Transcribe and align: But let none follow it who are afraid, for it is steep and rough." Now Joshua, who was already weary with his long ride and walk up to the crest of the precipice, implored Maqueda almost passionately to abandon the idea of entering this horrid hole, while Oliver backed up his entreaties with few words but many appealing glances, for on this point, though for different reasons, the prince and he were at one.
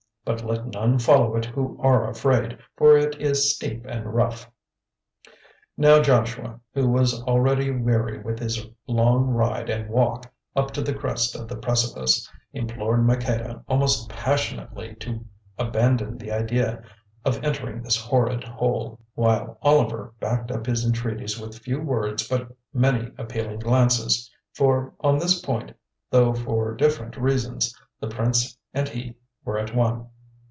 But 0.23 0.45
let 0.45 0.67
none 0.67 0.99
follow 0.99 1.35
it 1.35 1.45
who 1.45 1.77
are 1.81 2.07
afraid, 2.07 2.59
for 2.77 2.95
it 2.95 3.19
is 3.19 3.53
steep 3.55 3.85
and 3.87 4.13
rough." 4.13 4.49
Now 5.75 5.99
Joshua, 5.99 6.59
who 6.75 6.87
was 6.89 7.21
already 7.23 7.71
weary 7.71 8.19
with 8.21 8.37
his 8.37 8.63
long 8.87 9.25
ride 9.29 9.67
and 9.67 9.89
walk 9.89 10.31
up 10.55 10.71
to 10.71 10.81
the 10.83 10.93
crest 10.93 11.35
of 11.35 11.47
the 11.49 11.57
precipice, 11.57 12.31
implored 12.53 13.03
Maqueda 13.05 13.63
almost 13.67 14.09
passionately 14.09 14.93
to 14.99 15.25
abandon 15.57 16.17
the 16.19 16.31
idea 16.31 16.83
of 17.25 17.43
entering 17.43 17.81
this 17.81 17.97
horrid 17.97 18.43
hole, 18.43 18.99
while 19.15 19.57
Oliver 19.63 20.13
backed 20.19 20.51
up 20.51 20.67
his 20.67 20.85
entreaties 20.85 21.39
with 21.39 21.57
few 21.59 21.81
words 21.81 22.27
but 22.27 22.55
many 22.73 23.11
appealing 23.17 23.59
glances, 23.59 24.31
for 24.53 24.93
on 24.99 25.17
this 25.17 25.41
point, 25.41 25.73
though 26.11 26.31
for 26.33 26.75
different 26.75 27.17
reasons, 27.17 27.75
the 27.99 28.07
prince 28.07 28.55
and 28.71 28.87
he 28.87 29.15
were 29.43 29.57
at 29.57 29.75
one. 29.75 30.07